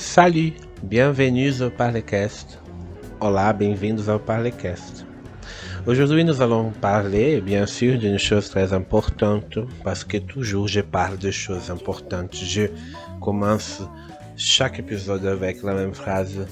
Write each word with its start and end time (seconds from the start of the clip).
Salut, 0.00 0.52
bienvenue 0.84 1.50
au 1.60 1.70
Parlecast. 1.70 2.60
Olá, 3.18 3.52
bem-vindos 3.52 4.08
ao. 4.08 4.20
Aujourd'hui, 5.88 6.22
nous 6.22 6.40
allons 6.40 6.70
parler, 6.70 7.40
bien 7.40 7.66
sûr, 7.66 7.98
d'une 7.98 8.16
chose 8.16 8.48
très 8.48 8.72
importante, 8.72 9.58
parce 9.82 10.04
que 10.04 10.18
toujours 10.18 10.68
je 10.68 10.82
parle 10.82 11.18
de 11.18 11.32
choses 11.32 11.68
importantes. 11.68 12.36
Je 12.36 12.68
commence 13.20 13.82
chaque 14.36 14.78
épisode 14.78 15.26
avec 15.26 15.64
la 15.64 15.74
même 15.74 15.94
phrase. 15.94 16.46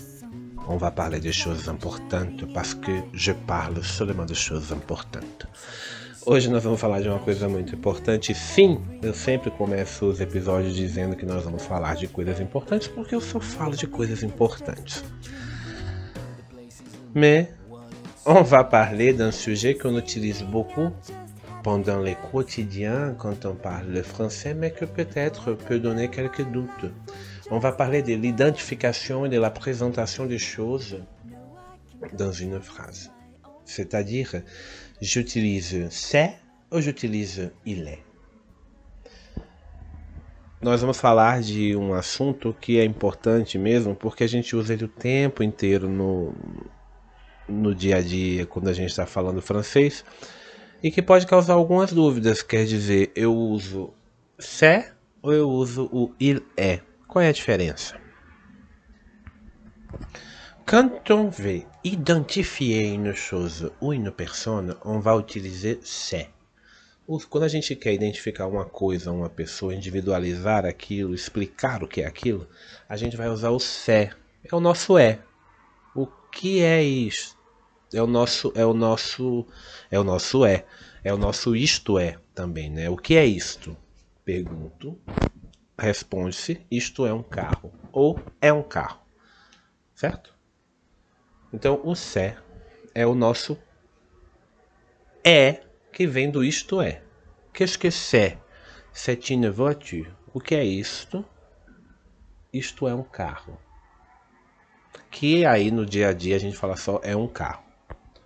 On 0.66 0.76
va 0.76 0.90
parler 0.90 1.20
de 1.20 1.30
choses 1.30 1.68
importantes 1.68 2.52
parce 2.52 2.74
que 2.74 2.92
je 3.14 3.30
parle 3.30 3.80
seulement 3.84 4.26
de 4.26 4.34
choses 4.34 4.72
importantes. 4.72 5.46
Hoje 6.28 6.50
nós 6.50 6.64
vamos 6.64 6.80
falar 6.80 7.00
de 7.00 7.08
uma 7.08 7.20
coisa 7.20 7.48
muito 7.48 7.72
importante. 7.76 8.34
Sim, 8.34 8.80
eu 9.00 9.14
sempre 9.14 9.48
começo 9.48 10.06
os 10.06 10.20
episódios 10.20 10.74
dizendo 10.74 11.14
que 11.14 11.24
nós 11.24 11.44
vamos 11.44 11.64
falar 11.64 11.94
de 11.94 12.08
coisas 12.08 12.40
importantes 12.40 12.88
porque 12.88 13.14
eu 13.14 13.20
só 13.20 13.38
falo 13.38 13.76
de 13.76 13.86
coisas 13.86 14.24
importantes. 14.24 15.04
Mais 17.14 17.46
on 18.26 18.42
va 18.42 18.64
parler 18.64 19.12
d'un 19.12 19.30
sujet 19.30 19.74
qu'on 19.74 19.96
utilise 19.96 20.42
beaucoup 20.42 20.90
pendant 21.62 22.00
les 22.00 22.16
quotidiens 22.32 23.14
quand 23.16 23.46
on 23.46 23.54
parle 23.54 23.86
le 23.86 24.02
français, 24.02 24.52
mais 24.52 24.72
que 24.72 24.84
peut-être 24.84 25.52
peut 25.52 25.78
donner 25.78 26.08
quelques 26.08 26.42
doutes. 26.50 26.90
On 27.52 27.60
va 27.60 27.70
parler 27.70 28.02
de 28.02 28.14
l'identification 28.14 29.26
et 29.26 29.28
de 29.28 29.38
la 29.38 29.50
présentation 29.50 30.26
des 30.26 30.38
choses 30.38 30.98
dans 32.18 32.32
une 32.32 32.60
phrase. 32.60 33.12
C'est-à-dire, 33.66 34.42
j'utilise 35.00 35.88
c'est 35.90 36.36
ou 36.72 36.80
j'utilise 36.80 37.52
il 37.64 37.86
est. 37.86 38.06
Nós 40.62 40.80
vamos 40.80 40.98
falar 40.98 41.42
de 41.42 41.76
um 41.76 41.92
assunto 41.92 42.54
que 42.58 42.78
é 42.78 42.84
importante 42.84 43.58
mesmo, 43.58 43.94
porque 43.94 44.24
a 44.24 44.26
gente 44.26 44.56
usa 44.56 44.72
ele 44.72 44.84
o 44.84 44.88
tempo 44.88 45.42
inteiro 45.42 45.86
no, 45.86 46.34
no 47.46 47.74
dia 47.74 47.98
a 47.98 48.00
dia, 48.00 48.46
quando 48.46 48.68
a 48.68 48.72
gente 48.72 48.88
está 48.88 49.04
falando 49.04 49.42
francês, 49.42 50.02
e 50.82 50.90
que 50.90 51.02
pode 51.02 51.26
causar 51.26 51.54
algumas 51.54 51.92
dúvidas. 51.92 52.42
Quer 52.42 52.64
dizer, 52.64 53.12
eu 53.14 53.34
uso 53.34 53.92
c'est 54.38 54.92
ou 55.22 55.32
eu 55.32 55.48
uso 55.48 55.88
o 55.92 56.14
il 56.18 56.42
est? 56.56 56.82
Qual 57.06 57.22
é 57.22 57.28
a 57.28 57.32
diferença? 57.32 57.94
Quand 60.66 61.12
on 61.12 61.28
veut 61.28 61.62
identifier 61.84 62.88
une 62.88 63.14
chose 63.14 63.70
ou 63.80 63.92
une 63.92 64.10
personne, 64.10 64.74
on 64.84 64.98
va 64.98 65.16
utiliser 65.16 65.78
c'est. 65.84 66.28
Quando 67.30 67.44
a 67.44 67.48
gente 67.48 67.76
quer 67.76 67.94
identificar 67.94 68.48
uma 68.48 68.64
coisa, 68.64 69.12
uma 69.12 69.28
pessoa, 69.28 69.72
individualizar 69.72 70.66
aquilo, 70.66 71.14
explicar 71.14 71.84
o 71.84 71.86
que 71.86 72.02
é 72.02 72.04
aquilo, 72.04 72.48
a 72.88 72.96
gente 72.96 73.16
vai 73.16 73.28
usar 73.28 73.50
o 73.50 73.60
c'est. 73.60 74.10
É 74.42 74.56
o 74.56 74.58
nosso 74.58 74.98
é. 74.98 75.20
O 75.94 76.08
que 76.32 76.60
é 76.60 76.82
isso? 76.82 77.38
É 77.94 78.02
o 78.02 78.08
nosso, 78.08 78.52
é 78.56 78.66
o 78.66 78.74
nosso, 78.74 79.46
é 79.88 80.00
o 80.00 80.02
nosso 80.02 80.44
é. 80.44 80.66
É 81.04 81.14
o 81.14 81.16
nosso 81.16 81.54
isto 81.54 81.96
é 81.96 82.18
também, 82.34 82.68
né? 82.70 82.90
O 82.90 82.96
que 82.96 83.14
é 83.16 83.24
isto? 83.24 83.76
Pergunto. 84.24 84.98
Responde-se: 85.78 86.60
isto 86.68 87.06
é 87.06 87.14
um 87.14 87.22
carro 87.22 87.72
ou 87.92 88.18
é 88.40 88.52
um 88.52 88.64
carro. 88.64 88.98
Certo? 89.94 90.35
Então, 91.52 91.80
o 91.84 91.94
sé 91.94 92.36
é 92.94 93.06
o 93.06 93.14
nosso 93.14 93.58
é 95.24 95.62
que 95.92 96.06
vem 96.06 96.30
do 96.30 96.44
isto 96.44 96.80
é. 96.80 97.02
Que? 97.52 97.64
C'est 97.66 99.30
une 99.30 99.50
voiture. 99.50 100.12
O 100.32 100.40
que 100.40 100.54
é 100.54 100.64
isto? 100.64 101.24
Isto 102.52 102.86
é 102.88 102.94
um 102.94 103.02
carro. 103.02 103.58
Que 105.10 105.46
aí 105.46 105.70
no 105.70 105.86
dia 105.86 106.08
a 106.08 106.12
dia 106.12 106.36
a 106.36 106.38
gente 106.38 106.56
fala 106.56 106.76
só 106.76 107.00
é 107.02 107.16
um 107.16 107.26
carro. 107.28 107.64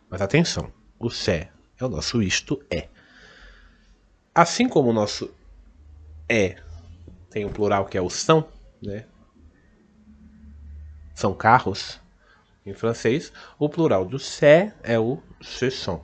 Mas 0.09 0.21
atenção, 0.21 0.73
o 0.99 1.11
sé 1.11 1.51
é 1.79 1.85
o 1.85 1.89
nosso 1.89 2.23
isto 2.23 2.61
é. 2.71 2.89
Assim 4.35 4.69
como 4.69 4.91
o 4.91 4.93
nosso 4.93 5.33
é 6.29 6.57
tem 7.31 7.45
o 7.45 7.51
plural 7.51 7.87
que 7.87 7.97
é 7.97 8.01
o 8.01 8.11
são, 8.11 8.49
né? 8.83 9.07
São 11.15 11.33
carros 11.35 12.00
em 12.71 12.75
francês, 12.75 13.33
o 13.59 13.69
plural 13.69 14.05
do 14.05 14.19
c'est 14.19 14.73
é 14.83 14.99
o 14.99 15.23
ce 15.41 15.71
sont. 15.71 16.01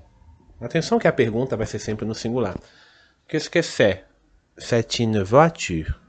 Atenção 0.60 0.99
que 0.99 1.09
a 1.09 1.12
pergunta 1.12 1.56
vai 1.56 1.66
ser 1.66 1.78
sempre 1.78 2.06
no 2.06 2.15
singular. 2.15 2.56
Qu'est-ce 3.28 3.50
que 3.50 3.62
c'est? 3.62 4.04
C'est 4.56 4.99
une 4.99 5.22
voiture. 5.22 6.00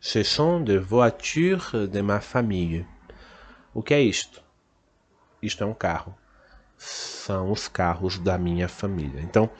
Ce 0.00 0.22
sont 0.22 0.60
des 0.60 0.78
voitures 0.78 1.88
de 1.88 2.00
ma 2.00 2.20
famille. 2.20 2.86
O 3.74 3.82
que 3.82 3.94
é 3.94 4.00
isto? 4.00 4.42
Isto 5.42 5.64
é 5.64 5.66
um 5.66 5.74
carro. 5.74 6.14
São 6.76 7.50
os 7.50 7.66
carros 7.66 8.18
da 8.18 8.38
minha 8.38 8.68
família. 8.68 9.20
Então, 9.20 9.50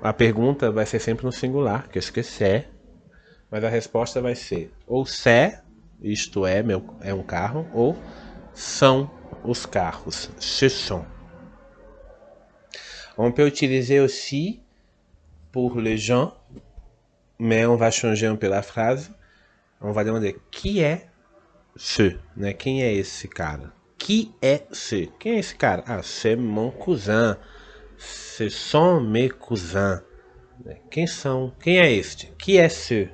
a 0.00 0.12
pergunta 0.12 0.70
vai 0.70 0.86
ser 0.86 1.00
sempre 1.00 1.26
no 1.26 1.32
singular. 1.32 1.88
Que 1.88 2.00
c'est? 2.00 2.68
Mas 3.50 3.64
a 3.64 3.68
resposta 3.68 4.20
vai 4.20 4.34
ser 4.34 4.72
ou 4.86 5.04
c'est, 5.06 5.60
isto 6.00 6.46
é, 6.46 6.62
meu, 6.62 6.84
é 7.00 7.12
um 7.14 7.22
carro, 7.22 7.66
ou 7.72 7.96
são 8.54 9.10
os 9.44 9.66
carros, 9.66 10.30
ce 10.38 10.68
sont. 10.68 11.04
On 13.16 13.32
peut 13.32 13.46
utiliser 13.46 14.00
aussi 14.00 14.60
pour 15.52 15.80
les 15.80 15.98
gens, 15.98 16.34
mais 17.38 17.66
on 17.66 17.76
va 17.76 17.90
changer 17.90 18.26
un 18.26 18.36
peu 18.36 18.48
la 18.48 18.62
phrase. 18.62 19.12
On 19.80 19.92
va 19.92 20.04
demander 20.04 20.36
qui 20.50 20.80
est 20.80 21.06
ce, 21.76 22.16
né? 22.36 22.54
Quem 22.54 22.82
é 22.82 22.94
esse 22.94 23.28
cara? 23.28 23.72
Qui 23.98 24.32
est 24.42 24.66
ce? 24.72 25.08
Quem 25.18 25.34
é 25.34 25.38
esse 25.38 25.54
cara? 25.54 25.82
Ah, 25.86 26.02
c'est 26.02 26.36
mon 26.36 26.70
cousin. 26.70 27.36
Ce 27.96 28.48
sont 28.48 29.00
mes 29.00 29.28
cousins. 29.28 30.02
Quem 30.90 31.06
são? 31.06 31.52
Quem 31.60 31.78
é 31.78 31.92
este? 31.92 32.32
Qui 32.38 32.56
est 32.56 32.68
ce? 32.68 33.08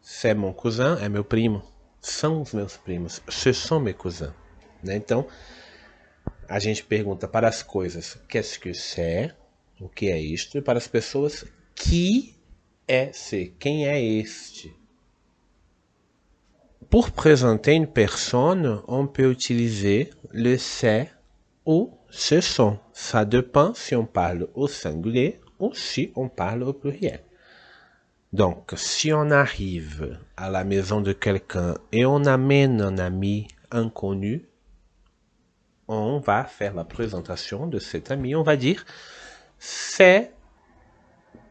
C'est 0.00 0.34
mon 0.34 0.52
cousin, 0.52 0.98
é 1.00 1.08
meu 1.08 1.24
primo. 1.24 1.62
São 2.00 2.40
os 2.40 2.52
meus 2.52 2.76
primos. 2.76 3.22
Ce 3.28 3.52
sont 3.52 3.80
mes 3.80 3.94
cousins. 3.94 4.34
Né? 4.82 4.96
Então, 4.96 5.26
a 6.48 6.58
gente 6.58 6.84
pergunta 6.84 7.28
para 7.28 7.48
as 7.48 7.62
coisas 7.62 8.18
qu'est-ce 8.28 8.58
que 8.58 8.74
c'est, 8.74 9.34
o 9.80 9.88
que 9.88 10.10
é 10.10 10.18
isto, 10.18 10.58
e 10.58 10.62
para 10.62 10.78
as 10.78 10.88
pessoas 10.88 11.44
qui 11.74 12.34
é 12.88 13.12
ce, 13.12 13.52
quem 13.58 13.86
é 13.86 14.02
este. 14.02 14.74
Pour 16.90 17.12
présenter 17.12 17.74
une 17.74 17.86
personne, 17.86 18.82
on 18.88 19.06
peut 19.06 19.30
utiliser 19.30 20.10
le 20.32 20.58
c'est 20.58 21.08
ou 21.64 21.92
ce 22.10 22.40
sont. 22.40 22.80
Ça 22.92 23.24
dépend 23.24 23.74
si 23.74 23.94
on 23.94 24.04
parle 24.04 24.48
au 24.54 24.66
singulier 24.66 25.38
ou 25.60 25.72
si 25.72 26.10
on 26.16 26.28
parle 26.28 26.64
au 26.64 26.72
pluriel. 26.72 27.20
Donc, 28.32 28.72
si 28.76 29.12
on 29.12 29.30
arrive 29.30 30.18
à 30.36 30.50
la 30.50 30.64
maison 30.64 31.00
de 31.00 31.12
quelqu'un 31.12 31.74
et 31.92 32.04
on 32.04 32.24
amène 32.24 32.80
un 32.80 32.98
ami 32.98 33.46
inconnu, 33.70 34.49
on 35.90 36.20
va 36.20 36.44
faire 36.44 36.74
la 36.74 36.84
présentation 36.84 37.66
de 37.66 37.78
cet 37.78 38.10
ami. 38.10 38.34
On 38.34 38.42
va 38.42 38.56
dire 38.56 38.84
c'est 39.58 40.32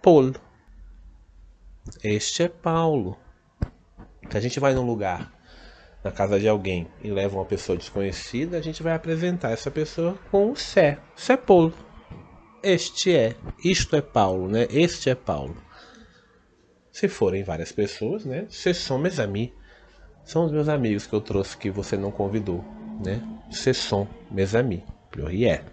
Paul. 0.02 0.34
Este 2.04 2.44
é 2.44 2.50
Paulo. 2.50 3.18
Se 4.30 4.38
a 4.38 4.40
gente 4.40 4.60
vai 4.60 4.74
num 4.74 4.86
lugar, 4.86 5.32
na 6.04 6.12
casa 6.12 6.40
de 6.40 6.48
alguém, 6.48 6.88
e 7.04 7.10
leva 7.10 7.36
uma 7.36 7.46
pessoa 7.46 7.78
desconhecida, 7.78 8.58
a 8.58 8.62
gente 8.62 8.82
vai 8.82 8.94
apresentar 8.94 9.52
essa 9.52 9.70
pessoa 9.70 10.18
com 10.32 10.52
o 10.52 10.56
c'est. 10.56 10.98
C'est 11.16 11.38
Paulo. 11.46 11.74
Este 12.64 13.16
é. 13.16 13.36
Isto 13.64 13.96
é 13.96 14.02
Paulo, 14.02 14.48
né? 14.48 14.68
Este 14.70 15.10
é 15.10 15.16
Paulo. 15.16 15.58
Se 16.92 17.08
forem 17.08 17.44
várias 17.44 17.72
pessoas, 17.72 18.26
né? 18.26 18.46
Ce 18.50 18.74
sont 18.74 19.00
mes 19.00 19.20
amis. 19.20 19.52
São 20.24 20.46
os 20.46 20.52
meus 20.52 20.70
amigos 20.70 21.08
que 21.08 21.14
eu 21.14 21.22
trouxe 21.22 21.58
que 21.58 21.70
você 21.72 21.97
não 21.97 22.12
convidou, 22.12 22.64
né? 23.03 23.22
Ce 23.51 23.73
sont 23.73 24.07
mes 24.31 24.55
amis, 24.55 24.81
pluriel. 25.11 25.63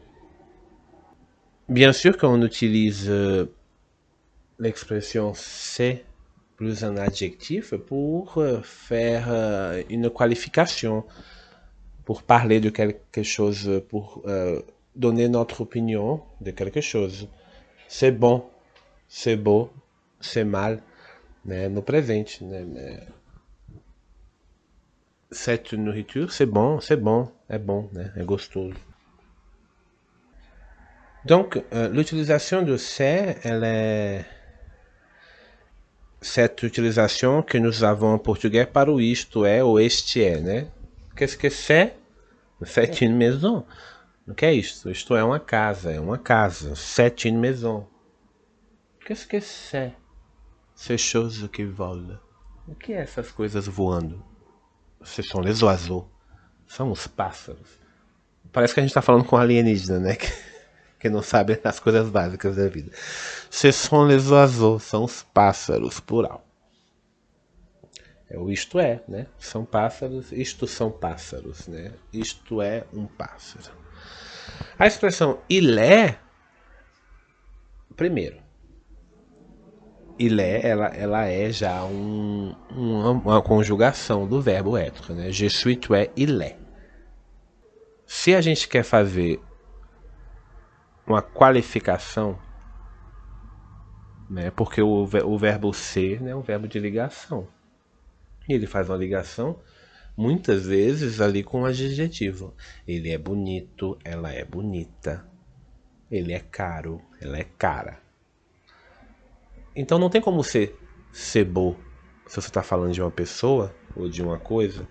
Bien 1.69 1.93
sûr 1.93 2.17
qu'on 2.17 2.43
utilise 2.43 3.07
euh, 3.09 3.47
l'expression 4.59 5.33
c'est 5.35 6.05
plus 6.57 6.85
un 6.85 6.97
adjectif 6.97 7.75
pour 7.75 8.39
euh, 8.39 8.61
faire 8.63 9.27
euh, 9.29 9.83
une 9.91 10.11
qualification, 10.11 11.05
pour 12.05 12.23
parler 12.23 12.61
de 12.61 12.71
quelque 12.71 13.23
chose, 13.23 13.83
pour 13.89 14.23
donner 14.95 15.29
notre 15.29 15.63
opinion 15.63 16.23
de 16.41 16.53
quelque 16.53 16.81
chose. 16.81 17.29
C'est 17.89 18.13
bon, 18.13 18.45
c'est 19.09 19.37
beau, 19.37 19.71
c'est 20.21 20.45
mal. 20.45 20.81
né, 21.47 21.69
no 21.69 21.83
presente. 21.83 22.41
Cette 25.31 25.73
nourriture, 25.73 26.33
c'est 26.33 26.47
bon, 26.47 26.81
c'est 26.81 26.97
bon, 26.97 27.31
é 27.49 27.59
bom, 27.59 27.89
né, 27.93 28.11
é 28.17 28.25
gostoso. 28.25 28.75
Donc, 31.25 31.61
euh, 31.73 31.89
l'utilisation 31.89 32.63
de 32.63 32.77
c'est, 32.77 33.39
elle 33.43 33.65
est, 33.65 34.25
cette 36.21 36.63
utilisation 36.63 37.43
que 37.43 37.59
nous 37.59 37.85
avons 37.85 38.15
en 38.15 38.19
português 38.19 38.67
para 38.67 38.93
o 38.93 39.01
isto 39.01 39.45
é 39.45 39.63
ou 39.63 39.79
este 39.81 40.23
é, 40.23 40.41
né? 40.41 40.69
Qu'est-ce 41.17 41.37
que 41.37 41.51
c'est? 41.51 41.95
C'est 42.63 43.01
une 43.01 43.17
maison. 43.17 43.65
O 44.29 44.35
que 44.35 44.45
é 44.45 44.53
isto? 44.53 44.91
Isto 44.91 45.15
é 45.17 45.23
uma 45.23 45.39
casa, 45.39 45.93
é 45.93 46.01
uma 46.01 46.19
casa. 46.19 46.75
C'est 46.75 47.25
une 47.25 47.39
maison. 47.39 47.87
Qu'est-ce 49.05 49.27
que 49.27 49.41
c'est? 49.41 49.93
Ces 50.75 50.99
choses 50.99 51.49
qui 51.53 51.65
volent. 51.65 52.19
O 52.67 52.75
que 52.75 52.93
é 52.93 53.01
essas 53.01 53.31
coisas 53.31 53.67
voando? 53.67 54.23
Ce 55.03 55.23
sont 55.23 55.41
les. 55.41 55.61
São 56.67 56.91
os 56.91 57.07
pássaros. 57.07 57.79
Parece 58.53 58.75
que 58.75 58.81
a 58.81 58.83
gente 58.83 58.91
está 58.91 59.03
falando 59.03 59.25
com 59.25 59.37
alienígena, 59.37 59.99
né? 59.99 60.17
Que, 60.99 61.09
que 61.09 61.11
não 61.11 61.23
sabe 61.23 61.61
as 61.63 61.79
coisas 61.79 62.09
básicas 62.09 62.57
da 62.57 62.69
vida. 62.69 62.91
Ce 63.51 63.71
sont 63.71 64.07
les. 64.07 64.25
São 64.81 65.05
os 65.05 65.23
pássaros, 65.23 66.01
plural. 66.01 66.47
É 68.29 68.39
o 68.39 68.51
isto 68.51 68.81
é, 68.81 69.03
né? 69.07 69.27
São 69.39 69.65
pássaros, 69.65 70.33
isto 70.33 70.67
são 70.67 70.91
pássaros, 70.91 71.69
né? 71.69 71.93
Isto 72.13 72.61
é 72.61 72.85
um 72.93 73.07
pássaro. 73.07 73.71
A 74.79 74.87
expressão 74.87 75.39
ilé, 75.49 76.19
primeiro, 77.95 78.39
ilé, 80.19 80.61
ela, 80.67 80.87
ela 80.87 81.27
é 81.27 81.51
já 81.51 81.85
um, 81.85 82.55
uma, 82.71 83.11
uma, 83.11 83.43
conjugação 83.43 84.27
do 84.27 84.41
verbo 84.41 84.77
être, 84.77 85.13
né? 85.13 85.31
Je 85.31 85.49
suis, 85.51 85.77
tu 85.77 85.95
é. 85.95 86.09
Se 88.07 88.35
a 88.35 88.41
gente 88.41 88.69
quer 88.69 88.83
fazer 88.83 89.41
uma 91.07 91.23
qualificação, 91.23 92.39
né? 94.29 94.51
Porque 94.51 94.83
o, 94.83 95.09
o 95.25 95.39
verbo 95.39 95.73
ser 95.73 96.21
né, 96.21 96.31
é 96.31 96.37
um 96.37 96.43
verbo 96.43 96.67
de 96.67 96.79
ligação. 96.79 97.49
E 98.49 98.55
ele 98.55 98.67
faz 98.67 98.89
uma 98.89 98.97
ligação 98.97 99.59
muitas 100.17 100.67
vezes 100.67 101.21
ali 101.21 101.43
com 101.43 101.63
um 101.63 101.65
adjetivo. 101.67 102.55
Ele 102.87 103.11
é 103.11 103.19
bonito, 103.19 103.99
ela 104.05 104.33
é 104.33 104.45
bonita. 104.45 105.27
Ele 106.11 106.33
é 106.33 106.41
caro, 106.41 107.03
ela 107.21 107.39
é 107.39 107.45
cara. 107.45 108.06
Então 109.77 109.99
não 109.99 110.09
tem 110.09 110.23
como 110.23 110.43
ser 110.43 110.75
sebo 111.13 111.77
se 112.27 112.41
você 112.41 112.49
está 112.49 112.63
falando 112.63 112.95
de 112.95 113.03
uma 113.03 113.11
pessoa 113.11 113.77
ou 113.95 114.09
de 114.09 114.23
uma 114.23 114.39
coisa, 114.39 114.89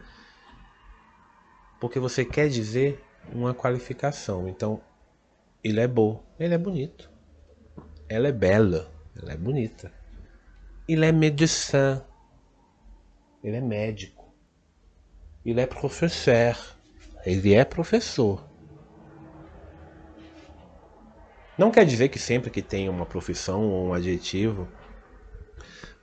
porque 1.81 1.99
você 1.99 2.23
quer 2.23 2.47
dizer 2.49 3.03
uma 3.33 3.53
qualificação. 3.53 4.47
Então, 4.47 4.79
ele 5.63 5.79
é 5.79 5.87
bom, 5.87 6.23
ele 6.39 6.53
é 6.53 6.57
bonito. 6.57 7.11
Ela 8.07 8.27
é 8.27 8.31
bela, 8.31 8.91
ela 9.19 9.33
é 9.33 9.37
bonita. 9.37 9.91
Ele 10.87 11.03
é 11.03 11.11
médecin, 11.11 11.99
ele 13.43 13.57
é 13.57 13.61
médico. 13.61 14.31
Ele 15.43 15.59
é 15.59 15.65
professeur, 15.65 16.57
ele 17.25 17.53
é 17.53 17.65
professor. 17.65 18.47
Não 21.57 21.71
quer 21.71 21.85
dizer 21.85 22.09
que 22.09 22.19
sempre 22.19 22.49
que 22.49 22.61
tem 22.61 22.89
uma 22.89 23.05
profissão 23.05 23.63
ou 23.63 23.87
um 23.87 23.93
adjetivo 23.93 24.67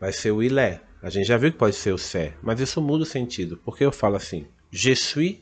vai 0.00 0.12
ser 0.12 0.30
o 0.30 0.42
ilé. 0.42 0.80
A 1.02 1.10
gente 1.10 1.26
já 1.26 1.36
viu 1.36 1.52
que 1.52 1.58
pode 1.58 1.76
ser 1.76 1.92
o 1.92 1.98
sé, 1.98 2.34
mas 2.42 2.60
isso 2.60 2.80
muda 2.80 3.02
o 3.02 3.06
sentido. 3.06 3.56
Porque 3.58 3.84
eu 3.84 3.92
falo 3.92 4.16
assim, 4.16 4.46
je 4.70 4.94
suis, 4.96 5.38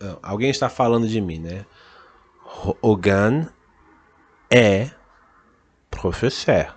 ah, 0.00 0.18
alguém 0.22 0.50
está 0.50 0.68
falando 0.68 1.06
de 1.06 1.20
mim, 1.20 1.38
né? 1.38 1.66
Hogan 2.80 3.48
é 4.50 4.90
professor. 5.90 6.74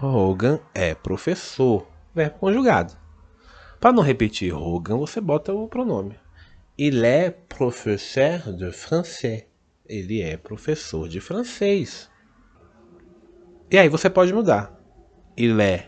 Hogan 0.00 0.60
é 0.74 0.94
professor. 0.94 1.86
Verbo 2.14 2.38
conjugado. 2.38 2.96
Para 3.80 3.92
não 3.92 4.02
repetir 4.02 4.52
Hogan, 4.52 4.98
você 4.98 5.20
bota 5.20 5.52
o 5.52 5.68
pronome. 5.68 6.18
Il 6.76 7.04
est 7.04 7.36
professeur 7.48 8.52
de 8.52 8.72
français. 8.72 9.46
Ele 9.88 10.20
é 10.20 10.36
professor 10.36 11.08
de 11.08 11.20
francês. 11.20 12.10
E 13.70 13.78
aí 13.78 13.88
você 13.88 14.10
pode 14.10 14.32
mudar. 14.32 14.78
Il 15.36 15.58
est 15.60 15.86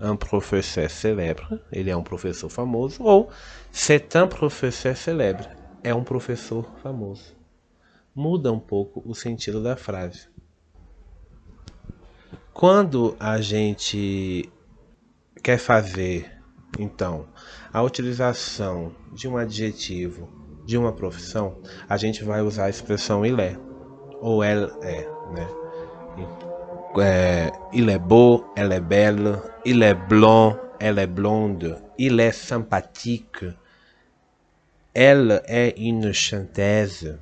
un 0.00 0.16
professeur 0.16 0.88
célèbre. 0.90 1.60
Ele 1.70 1.90
é 1.90 1.96
um 1.96 2.02
professor 2.02 2.48
famoso. 2.48 3.02
Ou 3.02 3.28
c'est 3.70 4.16
un 4.16 4.26
professeur 4.26 4.96
célèbre. 4.96 5.46
É 5.82 5.94
um 5.94 6.02
professor 6.02 6.64
famoso. 6.82 7.36
Muda 8.14 8.50
um 8.50 8.60
pouco 8.60 9.02
o 9.04 9.14
sentido 9.14 9.62
da 9.62 9.76
frase. 9.76 10.28
Quando 12.52 13.16
a 13.18 13.40
gente 13.40 14.48
quer 15.42 15.58
fazer, 15.58 16.32
então, 16.78 17.28
a 17.72 17.82
utilização 17.82 18.94
de 19.12 19.28
um 19.28 19.36
adjetivo 19.36 20.43
de 20.64 20.78
uma 20.78 20.92
profissão, 20.92 21.58
a 21.88 21.96
gente 21.96 22.24
vai 22.24 22.40
usar 22.40 22.66
a 22.66 22.70
expressão 22.70 23.24
il 23.24 23.38
est, 23.38 23.58
ou 24.20 24.42
elle 24.42 24.70
né? 25.32 25.48
É, 26.96 27.50
il 27.72 27.88
est 27.88 27.98
beau, 27.98 28.44
elle 28.56 28.72
est 28.72 28.80
belle, 28.80 29.40
il 29.64 29.82
est 29.82 29.94
blond, 30.08 30.56
elle 30.78 30.98
est 30.98 31.08
blonde, 31.08 31.82
il 31.98 32.20
est 32.20 32.32
sympathique, 32.32 33.44
elle 34.94 35.42
est 35.48 35.74
une 35.76 36.12
chanteuse. 36.12 37.18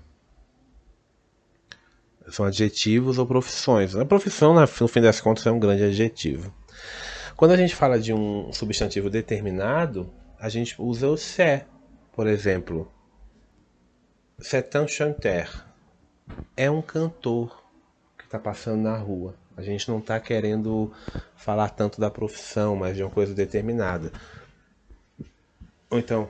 São 2.28 2.44
adjetivos 2.44 3.18
ou 3.18 3.26
profissões. 3.26 3.96
A 3.96 4.04
profissão, 4.04 4.54
no 4.54 4.88
fim 4.88 5.00
das 5.00 5.20
contas, 5.20 5.46
é 5.46 5.50
um 5.50 5.58
grande 5.58 5.84
adjetivo. 5.84 6.54
Quando 7.36 7.52
a 7.52 7.56
gente 7.56 7.74
fala 7.74 7.98
de 7.98 8.12
um 8.12 8.52
substantivo 8.52 9.10
determinado, 9.10 10.12
a 10.38 10.48
gente 10.48 10.74
usa 10.78 11.08
o 11.08 11.16
se. 11.16 11.64
Por 12.12 12.26
exemplo, 12.26 12.90
c'est 14.42 14.74
un 14.76 14.86
chanteur. 14.86 15.64
É 16.56 16.70
um 16.70 16.82
cantor 16.82 17.62
que 18.18 18.24
está 18.24 18.38
passando 18.38 18.82
na 18.82 18.96
rua. 18.96 19.34
A 19.56 19.62
gente 19.62 19.88
não 19.88 19.98
está 19.98 20.18
querendo 20.18 20.92
falar 21.36 21.70
tanto 21.70 22.00
da 22.00 22.10
profissão, 22.10 22.74
mas 22.74 22.96
de 22.96 23.02
uma 23.02 23.10
coisa 23.10 23.34
determinada. 23.34 24.12
Ou 25.90 25.98
então, 25.98 26.28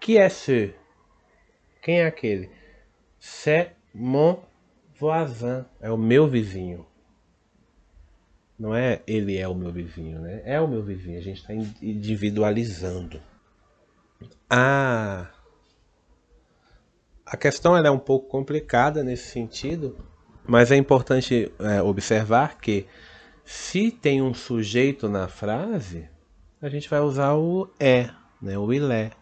que 0.00 0.18
é 0.18 0.28
ce? 0.28 0.74
Quem 1.80 2.00
é 2.00 2.06
aquele? 2.06 2.50
C'est 3.18 3.72
mon 3.94 4.42
voisin. 4.98 5.64
É 5.80 5.90
o 5.90 5.96
meu 5.96 6.28
vizinho. 6.28 6.86
Não 8.58 8.74
é 8.74 9.02
ele 9.06 9.38
é 9.38 9.48
o 9.48 9.54
meu 9.54 9.72
vizinho, 9.72 10.20
né? 10.20 10.42
É 10.44 10.60
o 10.60 10.68
meu 10.68 10.82
vizinho. 10.82 11.18
A 11.18 11.22
gente 11.22 11.40
está 11.40 11.54
individualizando. 11.54 13.20
Ah! 14.48 15.30
A 17.32 17.36
questão 17.38 17.74
é 17.74 17.90
um 17.90 17.98
pouco 17.98 18.28
complicada 18.28 19.02
nesse 19.02 19.30
sentido, 19.30 19.96
mas 20.46 20.70
é 20.70 20.76
importante 20.76 21.50
é, 21.60 21.80
observar 21.80 22.58
que 22.58 22.86
se 23.42 23.90
tem 23.90 24.20
um 24.20 24.34
sujeito 24.34 25.08
na 25.08 25.28
frase, 25.28 26.10
a 26.60 26.68
gente 26.68 26.90
vai 26.90 27.00
usar 27.00 27.32
o 27.32 27.72
é, 27.80 28.10
né? 28.40 28.58
o 28.58 28.70
ilé. 28.70 29.12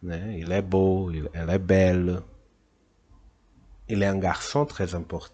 Né? 0.00 0.38
É 0.48 0.62
beau, 0.62 1.08
ela 1.32 1.52
é 1.52 1.58
bela. 1.58 2.24
Ele 3.88 4.04
é 4.04 4.12
um 4.12 4.20
garçon 4.20 4.64
très 4.64 4.94
important, 4.94 5.32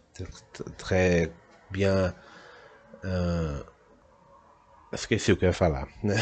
très 0.79 1.29
bien. 1.71 2.15
Uh, 3.05 3.67
esqueci 4.91 5.31
o 5.31 5.37
que 5.37 5.45
eu 5.45 5.49
ia 5.51 5.53
falar, 5.53 5.89
né? 6.03 6.17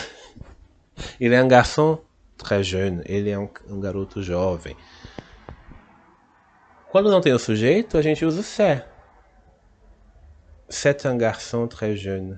Ele 1.21 1.37
é 1.37 1.43
um 1.43 1.49
garçom 1.49 2.03
très 2.37 2.67
jeune, 2.67 3.03
ele 3.07 3.31
é 3.31 3.39
um, 3.39 3.49
um 3.69 3.79
garoto 3.79 4.23
jovem. 4.23 4.77
Quando 6.91 7.09
não 7.09 7.21
tem 7.21 7.33
o 7.33 7.39
sujeito, 7.39 7.97
a 7.97 8.03
gente 8.03 8.25
usa 8.25 8.41
o 8.41 8.43
c'est. 8.43 8.85
C'est 10.69 11.07
un 11.07 11.17
garçon 11.17 11.69
très 11.69 11.97
jeune. 11.97 12.37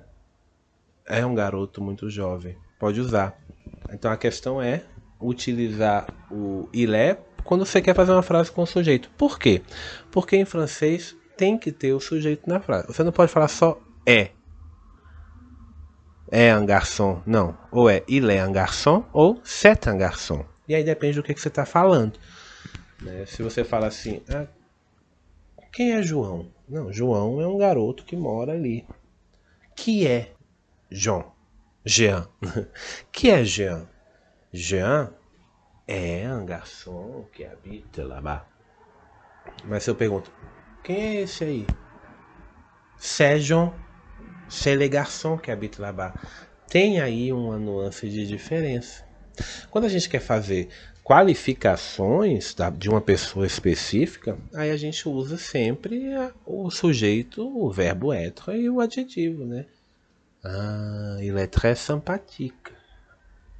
É 1.06 1.24
um 1.24 1.34
garoto 1.34 1.82
muito 1.82 2.10
jovem. 2.10 2.56
Pode 2.78 3.00
usar. 3.00 3.34
Então 3.90 4.12
a 4.12 4.16
questão 4.16 4.60
é 4.60 4.82
utilizar 5.18 6.06
o 6.30 6.68
il 6.72 6.94
est 6.94 7.18
quando 7.44 7.64
você 7.64 7.80
quer 7.80 7.94
fazer 7.94 8.12
uma 8.12 8.22
frase 8.22 8.52
com 8.52 8.62
o 8.62 8.66
sujeito. 8.66 9.10
Por 9.16 9.38
quê? 9.38 9.62
Porque 10.10 10.36
em 10.36 10.44
francês 10.44 11.16
tem 11.36 11.56
que 11.56 11.72
ter 11.72 11.94
o 11.94 12.00
sujeito 12.00 12.46
na 12.46 12.60
frase. 12.60 12.88
Você 12.88 13.02
não 13.02 13.12
pode 13.12 13.32
falar 13.32 13.48
só 13.48 13.80
é. 14.06 14.32
É 16.30 16.54
un 16.54 16.66
garçon. 16.66 17.22
Não. 17.24 17.56
Ou 17.70 17.88
é 17.88 18.02
il 18.06 18.28
est 18.30 18.46
un 18.46 18.52
garçon 18.52 19.04
ou 19.14 19.40
c'est 19.44 19.88
un 19.88 19.96
garçon. 19.96 20.44
E 20.68 20.74
aí 20.74 20.84
depende 20.84 21.16
do 21.16 21.22
que, 21.22 21.32
que 21.32 21.40
você 21.40 21.48
está 21.48 21.64
falando. 21.64 22.18
Né? 23.02 23.26
Se 23.26 23.42
você 23.42 23.64
fala 23.64 23.86
assim, 23.86 24.22
ah, 24.28 24.46
quem 25.72 25.92
é 25.92 26.02
João? 26.02 26.50
Não, 26.68 26.92
João 26.92 27.40
é 27.40 27.46
um 27.46 27.58
garoto 27.58 28.04
que 28.04 28.16
mora 28.16 28.52
ali. 28.52 28.86
Que 29.74 30.06
é 30.06 30.32
João? 30.90 31.32
Jean. 31.84 32.28
que 33.10 33.30
é 33.30 33.44
Jean? 33.44 33.88
Jean 34.52 35.12
é 35.86 36.28
um 36.32 36.46
garçom 36.46 37.24
que 37.32 37.44
habita 37.44 38.04
lá. 38.04 38.46
Mas 39.64 39.82
se 39.82 39.90
eu 39.90 39.94
pergunto, 39.94 40.32
quem 40.84 41.18
é 41.18 41.20
esse 41.22 41.44
aí? 41.44 41.66
Sejam. 42.96 43.74
Garçons 44.90 45.40
qui 45.40 45.50
habitent 45.50 45.80
là-bas. 45.80 46.12
Tem 46.68 47.00
aí 47.00 47.32
uma 47.32 47.58
nuance 47.58 48.08
de 48.08 48.26
diferença. 48.26 49.04
Quando 49.70 49.86
a 49.86 49.88
gente 49.88 50.08
quer 50.08 50.20
fazer 50.20 50.68
qualificações 51.02 52.54
de 52.78 52.88
uma 52.88 53.00
pessoa 53.00 53.46
específica, 53.46 54.38
aí 54.54 54.70
a 54.70 54.76
gente 54.76 55.08
usa 55.08 55.36
sempre 55.36 56.04
o 56.46 56.70
sujeito, 56.70 57.42
o 57.46 57.70
verbo 57.70 58.12
être 58.12 58.52
e 58.52 58.70
o 58.70 58.80
adjetivo, 58.80 59.44
né? 59.44 59.66
Ah, 60.44 61.18
il 61.20 61.36
est 61.38 61.52
très 61.52 61.76
sympathique. 61.76 62.72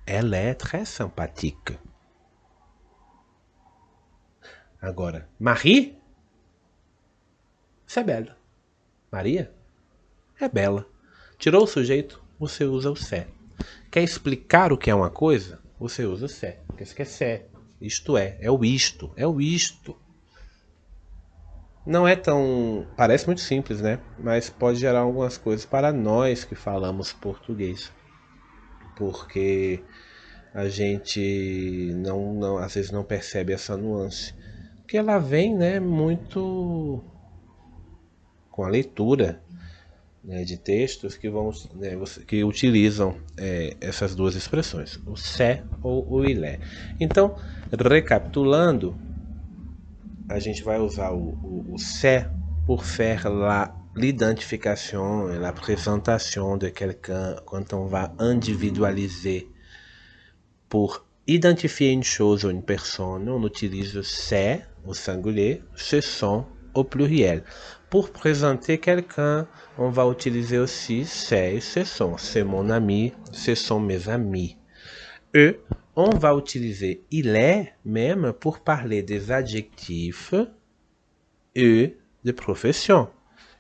Elle 0.06 0.34
est 0.34 0.54
très 0.54 0.84
sympathique. 0.84 1.78
Agora, 4.80 5.28
Marie, 5.38 5.96
c'est 7.86 8.04
belle. 8.04 8.34
Maria 9.12 9.52
é 10.40 10.48
bela. 10.48 10.84
Tirou 11.38 11.62
o 11.62 11.68
sujeito, 11.68 12.20
você 12.38 12.64
usa 12.64 12.90
o 12.90 12.96
sé. 12.96 13.28
Quer 13.92 14.02
explicar 14.02 14.72
o 14.72 14.78
que 14.78 14.90
é 14.90 14.94
uma 14.94 15.10
coisa? 15.10 15.61
Você 15.82 16.04
usa 16.04 16.28
sé. 16.28 16.60
Porque 16.68 16.84
isso 16.84 16.94
quer 16.94 17.06
sé. 17.06 17.46
Isto 17.80 18.16
é, 18.16 18.38
é 18.40 18.48
o 18.48 18.64
isto, 18.64 19.12
é 19.16 19.26
o 19.26 19.40
isto. 19.40 19.96
Não 21.84 22.06
é 22.06 22.14
tão. 22.14 22.86
Parece 22.96 23.26
muito 23.26 23.40
simples, 23.40 23.80
né? 23.80 23.98
Mas 24.16 24.48
pode 24.48 24.78
gerar 24.78 25.00
algumas 25.00 25.36
coisas 25.36 25.66
para 25.66 25.92
nós 25.92 26.44
que 26.44 26.54
falamos 26.54 27.12
português. 27.12 27.90
Porque 28.94 29.82
a 30.54 30.68
gente 30.68 31.92
não, 31.96 32.32
não 32.32 32.58
às 32.58 32.74
vezes 32.74 32.92
não 32.92 33.02
percebe 33.02 33.52
essa 33.52 33.76
nuance. 33.76 34.32
Porque 34.76 34.96
ela 34.96 35.18
vem 35.18 35.52
né, 35.52 35.80
muito 35.80 37.02
com 38.52 38.62
a 38.62 38.68
leitura 38.68 39.42
né, 40.24 40.44
de 40.44 40.56
textos 40.56 41.16
que, 41.16 41.28
vão, 41.28 41.50
né, 41.74 41.98
que 42.26 42.44
utilizam 42.44 43.16
é, 43.36 43.76
essas 43.80 44.14
duas 44.14 44.34
expressões, 44.34 44.98
o 45.06 45.16
sé 45.16 45.64
ou 45.82 46.10
o 46.10 46.24
ilé. 46.24 46.60
Então, 47.00 47.34
recapitulando, 47.70 48.96
a 50.28 50.38
gente 50.38 50.62
vai 50.62 50.78
usar 50.78 51.12
o, 51.12 51.36
o, 51.42 51.74
o 51.74 51.78
c'est 51.78 52.26
pour 52.66 52.84
faire 52.84 53.28
la 53.28 53.76
l'identification 53.94 55.30
et 55.30 55.38
la 55.38 55.52
présentation 55.52 56.56
de 56.56 56.68
quelqu'un 56.68 57.36
quand 57.44 57.74
on 57.74 57.84
va 57.84 58.14
individualiser 58.18 59.48
pour 60.70 61.04
identifier 61.26 61.90
une 61.90 62.02
chose 62.02 62.46
ou 62.46 62.50
une 62.50 62.62
personne, 62.62 63.28
on 63.28 63.46
utilise 63.46 64.00
c'est 64.00 64.64
au 64.86 64.94
singulier, 64.94 65.62
ce 65.76 66.00
sont 66.00 66.46
au 66.74 66.84
pluriel. 66.84 67.44
Pour 67.90 68.10
présenter 68.10 68.78
quelqu'un, 68.78 69.46
on 69.78 69.90
va 69.90 70.06
utiliser 70.06 70.58
aussi 70.58 71.04
c'est 71.04 71.56
et 71.56 71.60
ce 71.60 71.84
sont. 71.84 72.16
C'est 72.16 72.44
mon 72.44 72.70
ami, 72.70 73.12
ce 73.32 73.54
sont 73.54 73.80
mes 73.80 74.08
amis. 74.08 74.56
E, 75.34 75.58
on 75.96 76.10
va 76.10 76.34
utiliser 76.34 77.04
il 77.10 77.36
est 77.36 77.74
même 77.84 78.32
pour 78.32 78.60
parler 78.60 79.02
des 79.02 79.30
adjectifs 79.30 80.34
e 81.56 81.90
de 82.24 82.32
profession. 82.32 83.08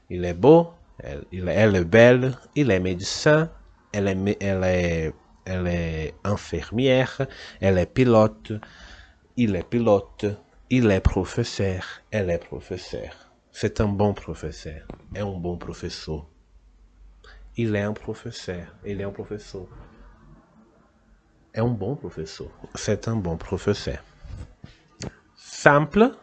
Il 0.08 0.24
est 0.24 0.34
beau, 0.34 0.68
elle, 0.98 1.24
elle 1.48 1.76
est 1.76 1.84
belle, 1.84 2.36
il 2.54 2.70
est 2.70 2.80
médecin, 2.80 3.50
elle 3.92 4.08
est, 4.08 4.36
elle 4.40 4.64
est, 4.64 5.12
elle 5.44 5.66
est 5.66 6.14
infirmière, 6.24 7.26
elle 7.60 7.78
est 7.78 7.92
pilote, 7.92 8.52
il 9.36 9.56
est 9.56 9.68
pilote, 9.68 10.26
il 10.74 10.90
est 10.90 11.02
professeur, 11.02 11.84
elle 12.10 12.30
est 12.30 12.38
professeur. 12.38 13.12
C'est 13.50 13.82
un 13.82 13.88
bon 13.88 14.14
professeur, 14.14 14.86
é 15.14 15.22
um 15.22 15.38
bom 15.38 15.58
professor. 15.58 16.26
Il 17.58 17.76
est 17.76 17.82
un 17.82 17.92
professeur, 17.92 18.74
ele 18.82 19.02
é 19.02 19.06
um 19.06 19.12
professor. 19.12 19.68
É 21.52 21.62
um 21.62 21.74
bom 21.74 21.94
professor. 21.94 22.50
C'est 22.74 23.06
un 23.06 23.16
bon 23.16 23.36
professeur. 23.36 24.02
Simple, 25.36 26.16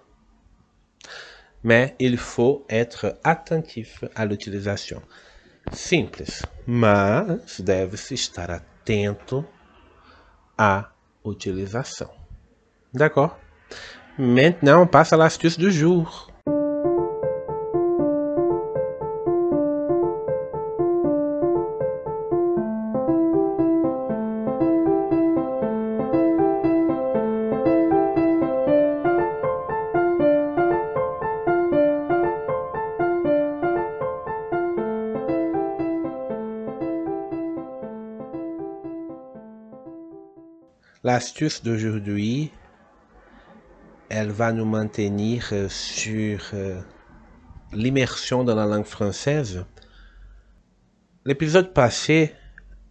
mais 1.61 1.95
il 1.99 2.17
faut 2.17 2.65
être 2.69 3.19
attentif 3.23 4.03
à 4.15 4.25
l'utilisation. 4.25 5.03
Simples, 5.71 6.43
mas 6.65 7.61
deve-se 7.61 8.15
estar 8.15 8.49
atento 8.49 9.45
à 10.57 10.91
utilização. 11.23 12.09
D'accord? 12.91 13.37
Maintenant, 14.19 14.81
on 14.81 14.85
passe 14.85 15.13
à 15.13 15.17
l'astuce 15.17 15.57
du 15.57 15.71
jour. 15.71 16.27
L'astuce 41.05 41.63
d'aujourd'hui, 41.63 42.51
elle 44.19 44.31
va 44.31 44.51
nous 44.51 44.65
maintenir 44.65 45.53
sur 45.69 46.41
euh, 46.53 46.81
l'immersion 47.71 48.43
dans 48.43 48.53
la 48.53 48.65
langue 48.65 48.83
française. 48.83 49.63
L'épisode 51.23 51.73
passé, 51.73 52.35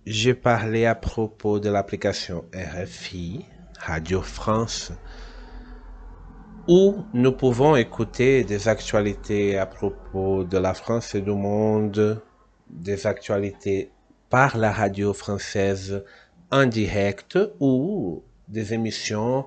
j'ai 0.06 0.32
parlé 0.32 0.86
à 0.86 0.94
propos 0.94 1.60
de 1.60 1.68
l'application 1.68 2.46
RFI, 2.54 3.44
Radio 3.78 4.22
France, 4.22 4.90
où 6.66 7.04
nous 7.12 7.32
pouvons 7.32 7.76
écouter 7.76 8.42
des 8.42 8.66
actualités 8.66 9.58
à 9.58 9.66
propos 9.66 10.44
de 10.44 10.56
la 10.56 10.72
France 10.72 11.14
et 11.14 11.20
du 11.20 11.32
monde, 11.32 12.22
des 12.70 13.06
actualités 13.06 13.90
par 14.30 14.56
la 14.56 14.72
radio 14.72 15.12
française 15.12 16.02
en 16.50 16.64
direct 16.64 17.38
ou 17.60 18.22
des 18.48 18.72
émissions 18.72 19.44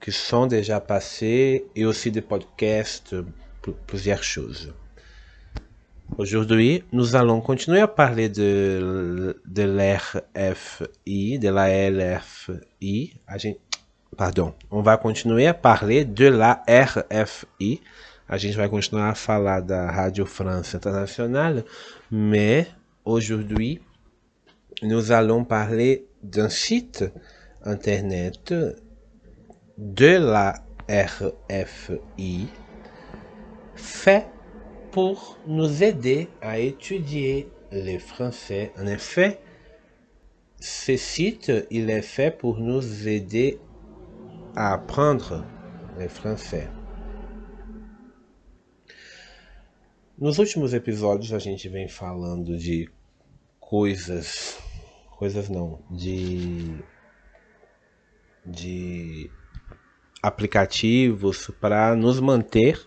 qui 0.00 0.12
sont 0.12 0.46
déjà 0.46 0.80
passées 0.80 1.66
et 1.76 1.84
aussi 1.84 2.10
des 2.10 2.22
podcasts, 2.22 3.14
plusieurs 3.86 4.22
choses. 4.22 4.72
Aujourd'hui, 6.18 6.82
nous 6.92 7.14
allons 7.14 7.40
continuer 7.40 7.80
à 7.80 7.86
parler 7.86 8.28
de, 8.28 9.40
de 9.46 9.62
l'RFI, 9.62 11.38
de 11.38 11.48
la 11.48 11.90
LFI. 11.90 13.14
A 13.26 13.38
gente, 13.38 13.58
pardon, 14.16 14.54
on 14.70 14.82
va 14.82 14.96
continuer 14.96 15.46
à 15.46 15.54
parler 15.54 16.04
de 16.04 16.26
la 16.26 16.64
RFI. 16.68 17.80
A 18.28 18.38
gente 18.38 18.56
vai 18.56 18.68
continuar 18.68 19.10
a 19.10 19.14
falar 19.14 19.60
da 19.60 19.90
Rádio 19.90 20.24
França 20.24 20.76
Internacional, 20.76 21.64
mais 22.10 22.68
aujourd'hui, 23.04 23.80
nous 24.82 25.10
allons 25.12 25.44
parler 25.44 26.06
d'un 26.22 26.48
site 26.48 27.04
internet 27.64 28.54
de 29.80 30.18
la 30.18 30.62
RFI 30.90 32.48
fait 33.74 34.26
pour 34.92 35.38
nous 35.46 35.82
aider 35.82 36.28
à 36.42 36.58
étudier 36.58 37.48
le 37.72 37.98
français. 37.98 38.72
En 38.78 38.86
effet, 38.86 39.40
ce 40.60 40.98
site, 40.98 41.50
il 41.70 41.88
est 41.88 42.02
fait 42.02 42.30
pour 42.30 42.58
nous 42.58 43.08
aider 43.08 43.58
a 44.54 44.74
apprendre 44.74 45.46
le 45.98 46.08
français. 46.08 46.68
Nos 50.18 50.38
últimos 50.38 50.74
episódios 50.74 51.32
a 51.32 51.38
gente 51.38 51.66
vem 51.70 51.88
falando 51.88 52.58
de 52.58 52.90
coisas 53.58 54.58
coisas 55.16 55.48
não, 55.48 55.78
de 55.90 56.84
de 58.44 59.30
aplicativos 60.22 61.50
para 61.60 61.94
nos 61.96 62.20
manter 62.20 62.80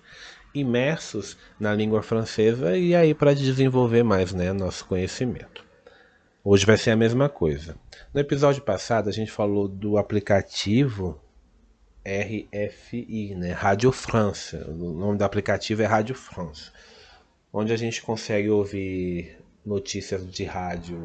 imersos 0.53 1.37
na 1.59 1.73
língua 1.73 2.03
francesa 2.03 2.77
e 2.77 2.95
aí 2.95 3.13
para 3.13 3.33
desenvolver 3.33 4.03
mais 4.03 4.33
né, 4.33 4.53
nosso 4.53 4.85
conhecimento. 4.85 5.63
Hoje 6.43 6.65
vai 6.65 6.77
ser 6.77 6.91
a 6.91 6.95
mesma 6.95 7.29
coisa. 7.29 7.75
No 8.13 8.19
episódio 8.19 8.61
passado 8.61 9.09
a 9.09 9.11
gente 9.11 9.31
falou 9.31 9.67
do 9.67 9.97
aplicativo 9.97 11.19
RFI, 12.05 13.33
né, 13.35 13.51
Rádio 13.51 13.91
France. 13.91 14.55
O 14.57 14.93
nome 14.93 15.17
do 15.17 15.23
aplicativo 15.23 15.81
é 15.81 15.85
Rádio 15.85 16.13
France, 16.13 16.69
onde 17.51 17.71
a 17.71 17.77
gente 17.77 18.01
consegue 18.01 18.49
ouvir 18.49 19.37
notícias 19.65 20.29
de 20.29 20.43
rádio 20.43 20.99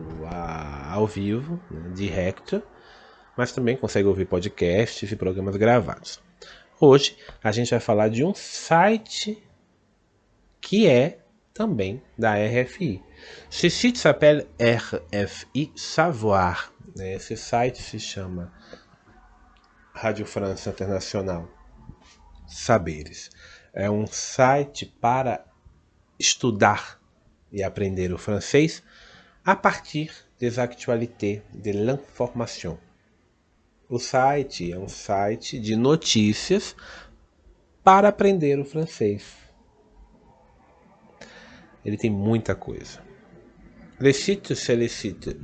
ao 0.91 1.07
vivo, 1.07 1.61
né, 1.71 1.91
mas 3.39 3.53
também 3.53 3.77
consegue 3.77 4.09
ouvir 4.09 4.25
podcasts 4.25 5.13
e 5.13 5.15
programas 5.15 5.55
gravados. 5.55 6.21
Hoje 6.81 7.17
a 7.41 7.53
gente 7.53 7.71
vai 7.71 7.79
falar 7.79 8.09
de 8.09 8.25
um 8.25 8.35
site 8.35 9.41
que 10.61 10.89
é 10.89 11.21
também 11.55 12.03
da 12.19 12.35
RFI. 12.35 13.01
Ce 13.49 13.71
site 13.71 13.97
s'appelle 13.97 14.45
RFI 14.59 15.73
Savoir. 15.77 16.73
Né? 16.97 17.15
Esse 17.15 17.37
site 17.37 17.81
se 17.81 18.01
chama 18.01 18.53
Rádio 19.93 20.27
França 20.27 20.71
Internacional 20.71 21.49
Saberes. 22.45 23.31
É 23.73 23.89
um 23.89 24.05
site 24.09 24.85
para 24.85 25.45
estudar 26.19 27.01
e 27.53 27.63
aprender 27.63 28.13
o 28.13 28.19
francês 28.19 28.83
a 29.45 29.55
partir 29.55 30.11
des 30.41 30.59
actualités 30.59 31.41
de 31.55 31.71
l'information. 31.71 32.88
O 33.89 33.99
site 33.99 34.71
é 34.71 34.79
um 34.79 34.89
site 34.89 35.59
de 35.59 35.75
notícias 35.75 36.77
para 37.83 38.09
aprender 38.09 38.59
o 38.59 38.65
francês. 38.65 39.39
Ele 41.83 41.97
tem 41.97 42.11
muita 42.11 42.55
coisa. 42.55 43.03
Le 43.99 44.13
site, 44.13 44.55
c'est 44.55 44.77
le 44.77 44.89
site. 44.89 45.35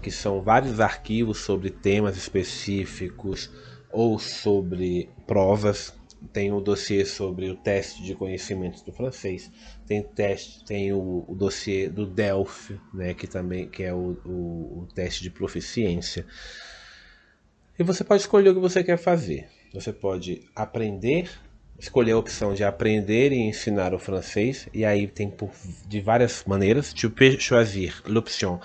que 0.02 0.10
são 0.10 0.40
vários 0.40 0.80
arquivos 0.80 1.38
sobre 1.38 1.70
temas 1.70 2.16
específicos 2.16 3.50
ou 3.90 4.18
sobre 4.18 5.08
provas 5.26 5.94
tem 6.32 6.52
o 6.52 6.60
dossiê 6.60 7.04
sobre 7.04 7.50
o 7.50 7.56
teste 7.56 8.02
de 8.02 8.14
conhecimentos 8.14 8.82
do 8.82 8.92
francês, 8.92 9.50
tem 9.86 10.02
teste, 10.02 10.64
tem 10.64 10.92
o, 10.92 11.24
o 11.26 11.34
dossiê 11.34 11.88
do 11.88 12.06
Delphi, 12.06 12.80
né, 12.92 13.14
que 13.14 13.26
também 13.26 13.68
que 13.68 13.82
é 13.82 13.92
o, 13.92 14.18
o, 14.24 14.80
o, 14.80 14.88
teste 14.94 15.22
de 15.22 15.30
proficiência. 15.30 16.26
E 17.78 17.82
você 17.82 18.02
pode 18.02 18.22
escolher 18.22 18.50
o 18.50 18.54
que 18.54 18.60
você 18.60 18.82
quer 18.82 18.96
fazer. 18.96 19.48
Você 19.74 19.92
pode 19.92 20.42
aprender, 20.54 21.30
escolher 21.78 22.12
a 22.12 22.18
opção 22.18 22.54
de 22.54 22.64
aprender 22.64 23.32
e 23.32 23.40
ensinar 23.40 23.92
o 23.92 23.98
francês, 23.98 24.68
e 24.72 24.84
aí 24.84 25.06
tem 25.06 25.30
por, 25.30 25.50
de 25.86 26.00
várias 26.00 26.42
maneiras. 26.46 26.92
Tu 26.92 27.10
peux 27.10 27.38
choisir 27.38 27.94
l'option 28.06 28.58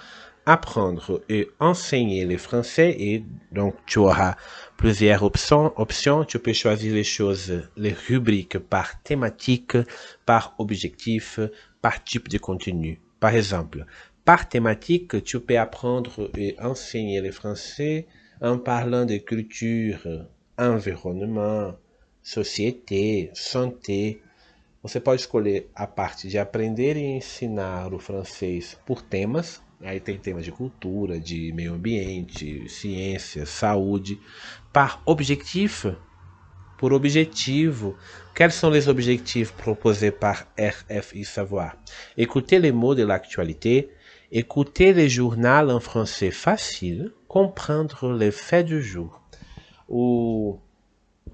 apprendre 0.51 1.21
et 1.29 1.49
enseigner 1.59 2.25
le 2.25 2.37
français 2.37 2.95
et 2.99 3.23
donc 3.51 3.75
tu 3.85 3.99
auras 3.99 4.35
plusieurs 4.75 5.23
options. 5.23 5.71
options. 5.77 6.25
Tu 6.25 6.39
peux 6.39 6.53
choisir 6.53 6.93
les 6.93 7.05
choses, 7.05 7.63
les 7.77 7.93
rubriques 8.07 8.59
par 8.59 9.01
thématique, 9.01 9.77
par 10.25 10.53
objectif, 10.57 11.39
par 11.81 12.03
type 12.03 12.27
de 12.27 12.37
contenu. 12.37 12.99
Par 13.19 13.33
exemple, 13.33 13.85
par 14.25 14.49
thématique, 14.49 15.23
tu 15.23 15.39
peux 15.39 15.57
apprendre 15.57 16.29
et 16.37 16.55
enseigner 16.59 17.21
le 17.21 17.31
français 17.31 18.07
en 18.41 18.57
parlant 18.57 19.05
de 19.05 19.17
culture, 19.17 20.01
environnement, 20.57 21.75
société, 22.21 23.29
santé. 23.33 24.21
Você 24.83 24.99
pode 24.99 25.19
escolher 25.19 25.69
a 25.75 25.87
parte 25.87 26.27
de 26.27 26.37
aprender 26.37 26.97
e 26.97 27.17
ensinar 27.17 27.93
o 27.93 27.99
francês 27.99 28.77
por 28.85 29.01
temas, 29.01 29.61
Aí 29.83 29.99
tem 29.99 30.17
temas 30.17 30.45
de 30.45 30.51
cultura, 30.51 31.19
de 31.19 31.51
meio 31.53 31.73
ambiente, 31.73 32.69
ciência, 32.69 33.45
saúde. 33.45 34.19
Par 34.71 35.01
objectif, 35.05 35.87
por 36.81 36.93
objetivo. 36.93 37.95
Quels 38.35 38.53
sont 38.53 38.71
les 38.71 38.87
objectifs 38.87 39.51
proposés 39.51 40.11
par 40.11 40.47
RFI 40.57 41.25
Savoir 41.25 41.77
Écouter 42.17 42.59
les 42.59 42.71
mots 42.71 42.95
de 42.95 43.03
l'actualité, 43.03 43.89
écouter 44.31 44.91
les 44.91 45.07
journaux 45.07 45.69
en 45.69 45.79
français 45.79 46.31
facile, 46.31 47.11
comprendre 47.27 48.13
les 48.13 48.31
faits 48.31 48.65
du 48.65 48.81
jour. 48.81 49.21
O 49.87 50.59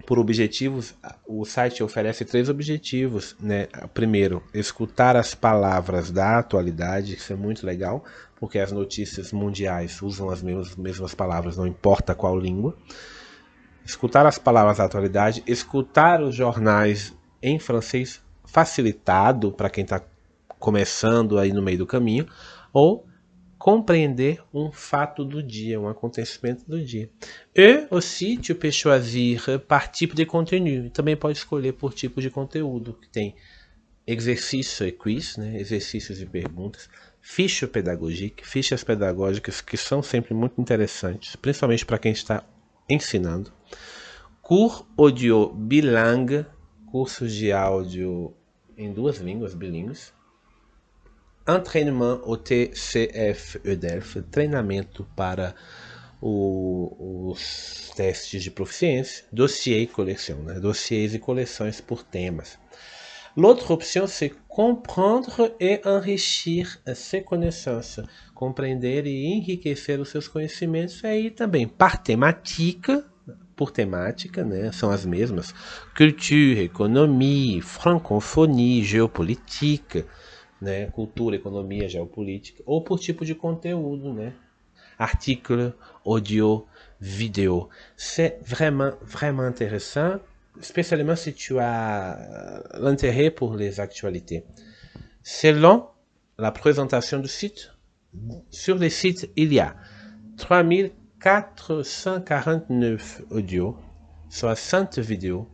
por 0.08 0.18
objetivos, 0.18 0.96
o 1.28 1.44
site 1.44 1.84
oferece 1.84 2.24
três 2.24 2.48
objetivos, 2.48 3.36
né? 3.42 3.68
Primeiro, 3.94 4.42
escutar 4.54 5.18
as 5.18 5.36
palavras 5.36 6.10
da 6.10 6.40
atualidade, 6.40 7.16
isso 7.16 7.34
é 7.34 7.36
muito 7.36 7.66
legal, 7.66 8.06
porque 8.40 8.58
as 8.58 8.72
notícias 8.72 9.34
mundiais 9.34 10.02
usam 10.02 10.30
as 10.30 10.42
mesmas, 10.42 10.78
mesmas 10.78 11.14
palavras, 11.14 11.58
não 11.58 11.68
importa 11.68 12.16
qual 12.16 12.40
língua. 12.40 12.74
Escutar 13.86 14.26
as 14.26 14.38
palavras 14.38 14.78
da 14.78 14.86
atualidade, 14.86 15.44
escutar 15.46 16.22
os 16.22 16.34
jornais 16.34 17.14
em 17.44 17.60
francês 17.60 18.22
facilitado 18.46 19.52
para 19.52 19.70
quem 19.70 19.84
está 19.84 20.02
começando 20.58 21.38
aí 21.38 21.52
no 21.52 21.62
meio 21.62 21.80
do 21.80 21.86
caminho, 21.86 22.26
ou 22.72 23.06
compreender 23.58 24.42
um 24.54 24.72
fato 24.72 25.26
do 25.26 25.42
dia, 25.42 25.80
um 25.80 25.88
acontecimento 25.88 26.64
do 26.68 26.84
dia. 26.84 27.10
E 27.56 27.88
aussi 27.90 28.38
tu 28.38 28.54
peux 28.56 28.72
choisir 28.72 29.42
par 29.68 29.92
type 29.92 30.16
de 30.16 30.26
contenu. 30.26 30.90
Também 30.90 31.16
pode 31.16 31.38
escolher 31.38 31.74
por 31.74 31.94
tipo 31.94 32.22
de 32.22 32.30
conteúdo, 32.30 32.94
que 32.94 33.10
tem 33.10 33.36
exercício 34.06 34.88
e 34.88 34.92
quiz, 34.92 35.36
né? 35.38 35.60
exercícios 35.60 36.22
e 36.22 36.26
perguntas, 36.26 36.90
ficha 37.20 37.68
pedagógica, 37.68 38.44
fichas 38.46 38.84
pedagógicas 38.84 39.60
que 39.60 39.76
são 39.76 40.02
sempre 40.02 40.34
muito 40.34 40.62
interessantes, 40.62 41.36
principalmente 41.36 41.86
para 41.86 41.98
quem 41.98 42.14
está 42.14 42.44
ensinando. 42.90 43.52
Cours 44.42 44.86
audio 44.98 45.50
bilingue, 45.50 46.46
cursos 46.90 47.34
de 47.34 47.52
áudio 47.52 48.34
em 48.78 48.94
duas 48.94 49.18
línguas 49.18 49.54
bilíngues 49.54 50.14
entraînement 51.48 52.20
au 52.24 52.38
TCF 52.38 53.60
EDELF, 53.64 54.22
treinamento 54.30 55.08
para 55.16 55.56
o, 56.22 57.32
os 57.32 57.92
testes 57.96 58.44
de 58.44 58.52
proficiência, 58.52 59.26
dossiê 59.32 59.82
e 59.82 59.88
coleção, 59.88 60.44
né? 60.44 60.60
dossiês 60.60 61.14
e 61.14 61.20
coleções 61.20 61.80
por 61.80 62.04
temas. 62.04 62.58
L'autre 63.38 63.72
option, 63.72 64.08
c'est 64.08 64.34
comprendre 64.48 65.54
et 65.60 65.80
enrichir 65.86 66.80
ses 66.96 67.24
connaissances. 67.24 68.04
Compreender 68.34 69.06
e 69.06 69.28
enriquecer 69.28 70.00
os 70.00 70.10
seus 70.10 70.28
conhecimentos. 70.28 71.04
E 71.04 71.08
aí 71.08 71.30
também, 71.30 71.68
par 71.68 72.02
por 73.56 73.70
temática, 73.70 74.44
né? 74.44 74.72
São 74.72 74.90
as 74.90 75.06
mesmas. 75.06 75.54
Culture, 75.96 76.62
economia, 76.62 77.62
francophonie, 77.62 78.84
géopolitique 78.84 80.04
né? 80.62 80.88
Cultura, 80.88 81.36
economia, 81.36 81.88
geopolítica, 81.88 82.64
ou 82.66 82.84
por 82.84 83.00
tipo 83.00 83.24
de 83.26 83.36
conteúdo, 83.36 84.14
né? 84.14 84.34
Audio, 86.04 86.66
vidéo. 87.00 87.70
C'est 87.96 88.40
vraiment, 88.44 88.94
vraiment 89.02 89.44
intéressant, 89.44 90.20
spécialement 90.60 91.16
si 91.16 91.34
tu 91.34 91.60
as 91.60 92.64
l'intérêt 92.80 93.30
pour 93.30 93.56
les 93.56 93.80
actualités. 93.80 94.44
Selon 95.24 95.88
la 96.38 96.52
présentation 96.52 97.20
du 97.20 97.28
site, 97.28 97.72
sur 98.50 98.78
le 98.78 98.90
site, 98.90 99.30
il 99.36 99.54
y 99.54 99.60
a 99.60 99.76
3449 100.38 103.22
audios, 103.32 103.78
60 104.30 105.00
vidéos, 105.00 105.50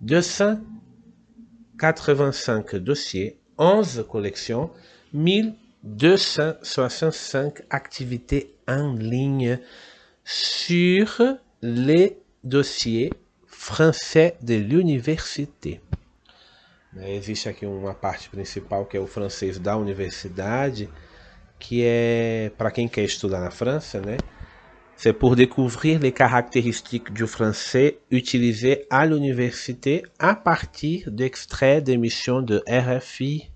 285 0.00 2.76
dossiers 2.76 3.39
11 3.60 4.04
collections, 4.08 4.70
1265 5.12 7.62
activités 7.68 8.54
en 8.66 8.94
ligne 8.94 9.58
sur 10.24 11.20
les 11.60 12.16
dossiers 12.42 13.12
français 13.46 14.38
de 14.40 14.54
l'université. 14.54 15.82
Existe 16.98 17.50
aqui 17.50 17.66
uma 17.66 17.94
parte 17.94 18.30
principal 18.30 18.86
que 18.86 18.96
é 18.96 19.00
o 19.00 19.06
francês 19.06 19.58
da 19.58 19.76
universidade, 19.76 20.88
que 21.58 21.84
é 21.84 22.50
para 22.56 22.70
quem 22.70 22.88
quer 22.88 23.04
estudar 23.04 23.40
na 23.40 23.50
França, 23.50 24.00
né? 24.00 24.16
C'est 24.96 25.12
pour 25.14 25.36
découvrir 25.36 26.00
les 26.00 26.12
caractéristiques 26.12 27.12
du 27.12 27.26
français 27.26 27.98
utilisé 28.10 28.86
à 28.90 29.04
l'université 29.06 30.02
à 30.18 30.34
partir 30.34 31.10
d'extraits 31.10 31.84
d'émissions 31.84 32.40
de 32.42 32.62
RFI 32.68 33.49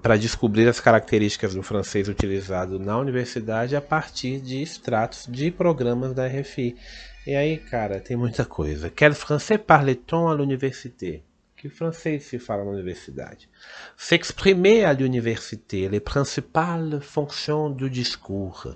para 0.00 0.16
descobrir 0.16 0.68
as 0.68 0.80
características 0.80 1.54
do 1.54 1.62
francês 1.62 2.08
utilizado 2.08 2.78
na 2.78 2.98
universidade 2.98 3.76
a 3.76 3.80
partir 3.80 4.40
de 4.40 4.62
extratos 4.62 5.26
de 5.28 5.50
programas 5.50 6.14
da 6.14 6.26
RFI. 6.26 6.76
E 7.26 7.34
aí, 7.34 7.58
cara, 7.58 8.00
tem 8.00 8.16
muita 8.16 8.44
coisa. 8.44 8.90
Quel 8.90 9.14
français 9.14 9.58
parle-t-on 9.58 10.28
à 10.28 10.34
l'université? 10.34 11.22
Que 11.56 11.68
francês 11.68 12.24
se 12.24 12.40
fala 12.40 12.64
na 12.64 12.72
universidade? 12.72 13.48
S'exprimer 13.96 14.84
à 14.84 14.92
l'université, 14.92 15.88
les 15.88 16.00
principales 16.00 17.00
fonctions 17.00 17.70
du 17.70 17.88
discours. 17.88 18.74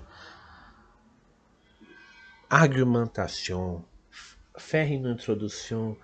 Argumentation, 2.49 3.83
faire 4.57 4.89
une 4.89 5.07
introduction, 5.07 5.97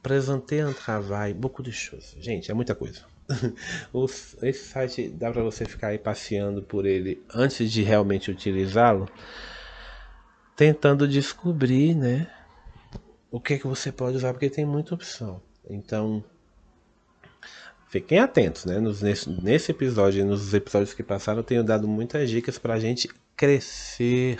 présenter 0.00 0.60
un 0.60 0.72
travail, 0.72 1.34
beaucoup 1.34 1.64
de 1.64 1.72
choses. 1.72 2.14
Gente, 2.20 2.48
é 2.48 2.54
muita 2.54 2.76
coisa. 2.76 3.04
esse 4.42 4.64
site 4.64 5.08
dá 5.08 5.30
para 5.30 5.42
você 5.42 5.64
ficar 5.64 5.88
aí 5.88 5.98
passeando 5.98 6.62
por 6.62 6.86
ele 6.86 7.22
antes 7.32 7.70
de 7.70 7.82
realmente 7.82 8.30
utilizá-lo, 8.30 9.08
tentando 10.56 11.06
descobrir, 11.06 11.94
né, 11.94 12.30
o 13.30 13.40
que 13.40 13.54
é 13.54 13.58
que 13.58 13.66
você 13.66 13.92
pode 13.92 14.16
usar, 14.16 14.32
porque 14.32 14.50
tem 14.50 14.66
muita 14.66 14.94
opção. 14.94 15.40
Então, 15.68 16.22
fiquem 17.88 18.18
atentos, 18.18 18.64
né? 18.64 18.80
Nos, 18.80 19.00
nesse, 19.02 19.30
nesse 19.30 19.70
episódio 19.70 20.20
e 20.20 20.24
nos 20.24 20.52
episódios 20.52 20.92
que 20.92 21.02
passaram, 21.02 21.40
eu 21.40 21.44
tenho 21.44 21.62
dado 21.62 21.86
muitas 21.86 22.28
dicas 22.28 22.58
para 22.58 22.74
a 22.74 22.80
gente 22.80 23.08
crescer 23.36 24.38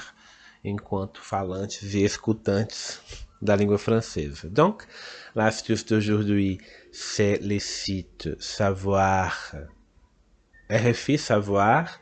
enquanto 0.64 1.22
falantes 1.22 1.94
e 1.94 2.04
escutantes 2.04 3.00
da 3.40 3.56
língua 3.56 3.78
française. 3.78 4.46
Donc, 4.48 4.84
l'astuce 5.34 5.84
d'aujourd'hui, 5.86 6.60
c'est 6.92 7.38
le 7.42 7.58
site 7.58 8.40
Savoir, 8.40 9.52
RFI 10.70 11.18
Savoir. 11.18 12.00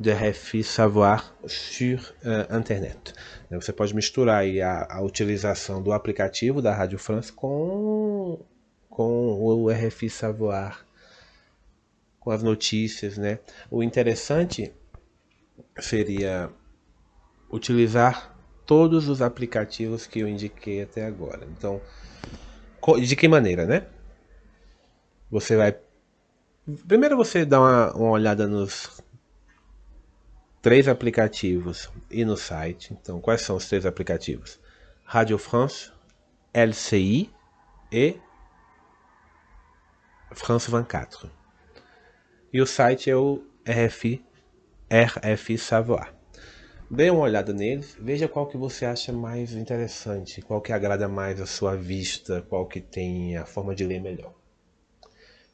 de 0.00 0.10
RFI 0.14 0.64
Savoir 0.64 1.36
sur 1.46 2.00
uh, 2.24 2.56
internet. 2.56 3.12
Você 3.50 3.70
pode 3.70 3.94
misturar 3.94 4.42
a, 4.42 4.96
a, 4.96 5.02
utilização 5.02 5.82
do 5.82 5.92
aplicativo 5.92 6.62
da 6.62 6.74
Rádio 6.74 6.98
France 6.98 7.30
com, 7.30 8.40
com 8.88 9.34
o 9.38 9.68
RFI 9.70 10.08
Savoir, 10.08 10.86
com 12.18 12.30
as 12.30 12.42
notícias, 12.42 13.18
né? 13.18 13.40
O 13.70 13.82
interessante 13.82 14.72
seria 15.78 16.48
utilizar 17.52 18.34
todos 18.64 19.06
os 19.06 19.20
aplicativos 19.20 20.06
que 20.06 20.20
eu 20.20 20.28
indiquei 20.28 20.80
até 20.80 21.04
agora. 21.04 21.46
Então, 21.58 21.78
de 23.02 23.16
que 23.16 23.28
maneira, 23.28 23.66
né? 23.66 23.86
Você 25.30 25.56
vai 25.56 25.76
primeiro 26.86 27.16
você 27.16 27.44
dá 27.44 27.60
uma, 27.60 27.92
uma 27.94 28.10
olhada 28.10 28.46
nos 28.46 29.02
três 30.62 30.88
aplicativos 30.88 31.90
e 32.10 32.24
no 32.24 32.36
site. 32.36 32.92
Então, 32.92 33.20
quais 33.20 33.42
são 33.42 33.56
os 33.56 33.68
três 33.68 33.86
aplicativos? 33.86 34.60
Radio 35.04 35.38
France, 35.38 35.90
LCI 36.52 37.30
e 37.90 38.16
France 40.32 40.70
24. 40.70 41.30
E 42.52 42.60
o 42.60 42.66
site 42.66 43.10
é 43.10 43.16
o 43.16 43.44
RFI, 43.66 44.24
RFI 44.90 45.58
Savoir. 45.58 46.14
Dê 46.90 47.08
uma 47.08 47.20
olhada 47.20 47.52
neles, 47.52 47.96
veja 48.00 48.26
qual 48.26 48.48
que 48.48 48.56
você 48.56 48.84
acha 48.84 49.12
mais 49.12 49.52
interessante, 49.52 50.42
qual 50.42 50.60
que 50.60 50.72
agrada 50.72 51.08
mais 51.08 51.40
a 51.40 51.46
sua 51.46 51.76
vista, 51.76 52.42
qual 52.48 52.66
que 52.66 52.80
tem 52.80 53.36
a 53.36 53.44
forma 53.44 53.76
de 53.76 53.84
ler 53.84 54.00
melhor. 54.00 54.39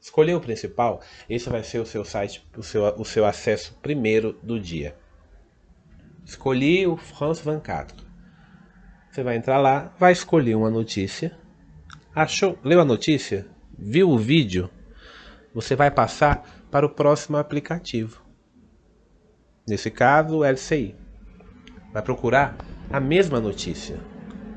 Escolher 0.01 0.35
o 0.35 0.41
principal, 0.41 1.01
esse 1.29 1.49
vai 1.49 1.63
ser 1.63 1.79
o 1.79 1.87
seu 1.87 2.05
site, 2.05 2.47
o 2.57 2.63
seu, 2.63 2.85
o 2.97 3.05
seu 3.05 3.25
acesso 3.25 3.77
primeiro 3.83 4.39
do 4.43 4.61
dia. 4.61 4.97
Escolhi 6.25 6.87
o 6.87 6.97
France 6.97 7.43
24. 7.45 8.05
Você 9.11 9.23
vai 9.23 9.37
entrar 9.37 9.59
lá, 9.59 9.95
vai 9.99 10.13
escolher 10.13 10.55
uma 10.55 10.71
notícia. 10.71 11.37
Achou? 12.15 12.59
Leu 12.63 12.81
a 12.81 12.85
notícia? 12.85 13.47
Viu 13.79 14.11
o 14.11 14.19
vídeo? 14.19 14.71
Você 15.55 15.75
vai 15.75 15.91
passar 15.91 16.67
para 16.71 16.85
o 16.85 16.91
próximo 16.91 17.37
aplicativo. 17.37 18.23
Nesse 19.67 19.91
caso, 19.91 20.39
o 20.39 20.45
LCI. 20.45 20.95
Vai 21.93 22.03
procurar 22.03 22.57
a 22.91 23.01
mesma 23.01 23.41
notícia. 23.41 23.99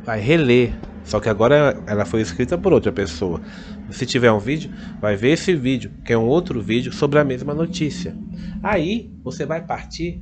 Vai 0.04 0.20
reler. 0.20 0.74
Só 1.04 1.20
que 1.20 1.30
agora 1.30 1.82
ela 1.88 2.06
foi 2.06 2.22
escrita 2.22 2.58
por 2.58 2.74
outra 2.74 2.92
pessoa. 2.92 3.42
Se 3.90 4.06
tiver 4.06 4.32
um 4.32 4.40
vídeo, 4.40 4.72
vai 5.02 5.16
ver 5.16 5.32
esse 5.32 5.56
vídeo, 5.56 5.92
que 6.06 6.14
é 6.14 6.18
um 6.18 6.26
outro 6.26 6.62
vídeo 6.62 6.92
sobre 6.92 7.20
a 7.20 7.24
mesma 7.24 7.54
notícia. 7.54 8.16
Aí 8.62 9.12
você 9.24 9.46
vai 9.46 9.62
partir 9.62 10.22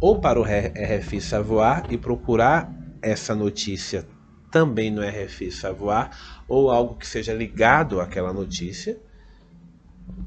ou 0.00 0.20
para 0.20 0.40
o 0.40 0.44
RFI 0.44 1.20
Savoir 1.20 1.84
e 1.90 1.96
procurar 1.96 2.72
essa 3.02 3.34
notícia 3.34 4.06
também 4.50 4.90
no 4.90 5.02
RFI 5.02 5.50
Savoir, 5.50 6.10
ou 6.48 6.70
algo 6.70 6.94
que 6.94 7.06
seja 7.06 7.34
ligado 7.34 8.00
àquela 8.00 8.32
notícia. 8.32 8.98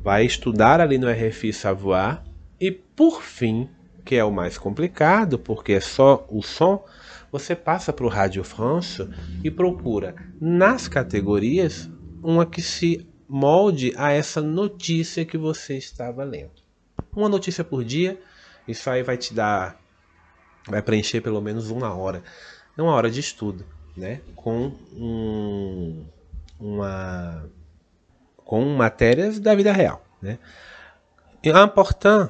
Vai 0.03 0.25
estudar 0.25 0.79
ali 0.79 0.97
no 0.97 1.09
RFI 1.09 1.53
Savoir 1.53 2.23
e, 2.59 2.71
por 2.71 3.21
fim, 3.21 3.67
que 4.05 4.15
é 4.15 4.23
o 4.23 4.31
mais 4.31 4.57
complicado, 4.57 5.39
porque 5.39 5.73
é 5.73 5.79
só 5.79 6.25
o 6.29 6.41
som, 6.41 6.83
você 7.31 7.55
passa 7.55 7.93
para 7.93 8.05
o 8.05 8.09
Rádio 8.09 8.43
France 8.43 9.07
e 9.43 9.49
procura 9.49 10.15
nas 10.39 10.87
categorias 10.87 11.89
uma 12.21 12.45
que 12.45 12.61
se 12.61 13.07
molde 13.27 13.93
a 13.95 14.11
essa 14.11 14.41
notícia 14.41 15.25
que 15.25 15.37
você 15.37 15.77
estava 15.77 16.23
lendo. 16.23 16.61
Uma 17.15 17.29
notícia 17.29 17.63
por 17.63 17.83
dia, 17.83 18.21
isso 18.67 18.89
aí 18.89 19.01
vai 19.01 19.17
te 19.17 19.33
dar, 19.33 19.79
vai 20.67 20.81
preencher 20.81 21.21
pelo 21.21 21.41
menos 21.41 21.69
uma 21.69 21.95
hora, 21.95 22.21
uma 22.77 22.91
hora 22.91 23.09
de 23.09 23.19
estudo, 23.19 23.65
né? 23.95 24.21
Com 24.35 24.73
um, 24.93 26.05
uma, 26.59 27.49
com 28.37 28.65
matérias 28.75 29.39
da 29.39 29.55
vida 29.55 29.71
real, 29.71 30.05
né? 30.21 30.37
E 31.43 31.49
é 31.49 31.63
important 31.63 32.29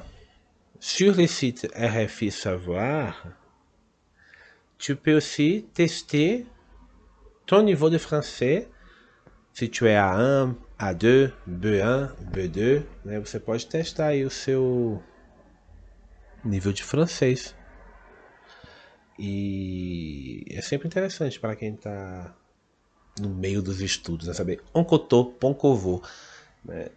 sur 0.80 1.16
le 1.16 1.28
site 1.28 1.66
RFI 1.66 2.30
Savoir, 2.30 3.36
tu 4.82 4.96
peux 4.96 5.14
aussi 5.14 5.64
tester 5.72 6.44
ton 7.46 7.62
niveau 7.62 7.88
de 7.88 8.00
français 8.00 8.68
se 9.52 9.68
tu 9.68 9.86
é 9.86 9.96
A1, 9.96 10.56
A2, 10.76 11.32
B1, 11.48 12.10
B2, 12.32 12.84
né, 13.04 13.20
você 13.20 13.38
pode 13.38 13.66
testar 13.66 14.06
aí 14.06 14.24
o 14.24 14.30
seu 14.30 15.00
nível 16.44 16.72
de 16.72 16.82
francês. 16.82 17.54
E 19.18 20.44
é 20.50 20.60
sempre 20.62 20.88
interessante 20.88 21.38
para 21.38 21.54
quem 21.54 21.74
está 21.74 22.34
no 23.20 23.28
meio 23.28 23.62
dos 23.62 23.80
estudos, 23.80 24.26
né, 24.26 24.34
saber 24.34 24.60
on 24.74 24.84
cotou, 24.84 25.32
pon 25.32 25.54
covô. 25.54 26.02
Né. 26.64 26.88